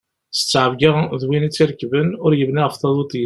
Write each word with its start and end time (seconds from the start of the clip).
S 0.35 0.39
ttɛebga 0.41 0.91
d 1.21 1.21
win 1.27 1.45
tt-irekben, 1.47 2.09
ur 2.25 2.31
yebni 2.35 2.61
ɣef 2.63 2.75
taḍuṭ 2.75 3.11
yeswan. 3.13 3.19